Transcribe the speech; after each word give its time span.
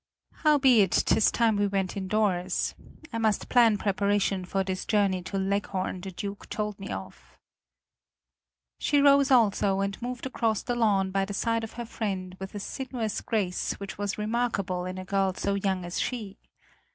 Howbeit 0.41 0.89
'tis 1.05 1.29
time 1.29 1.57
we 1.57 1.67
went 1.67 1.95
indoors. 1.95 2.73
I 3.13 3.19
must 3.19 3.49
plan 3.49 3.77
preparation 3.77 4.45
for 4.45 4.63
this 4.63 4.83
journey 4.83 5.21
to 5.21 5.37
Leghorn 5.37 6.01
the 6.01 6.09
Duke 6.09 6.49
told 6.49 6.79
me 6.79 6.89
of." 6.89 7.37
She 8.79 8.99
rose 8.99 9.29
also, 9.29 9.79
and 9.81 10.01
moved 10.01 10.25
across 10.25 10.63
the 10.63 10.73
lawn 10.73 11.11
by 11.11 11.23
the 11.25 11.35
side 11.35 11.63
of 11.63 11.73
her 11.73 11.85
friend 11.85 12.35
with 12.39 12.55
a 12.55 12.59
sinuous 12.59 13.21
grace 13.21 13.73
which 13.73 13.99
was 13.99 14.17
remarkable 14.17 14.85
in 14.85 14.97
a 14.97 15.05
girl 15.05 15.35
so 15.35 15.53
young 15.53 15.85
as 15.85 15.99
she. 15.99 16.39